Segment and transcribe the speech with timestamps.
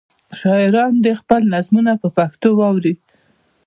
[0.39, 2.95] شاعران دې خپلې نظمونه په پښتو واوروي.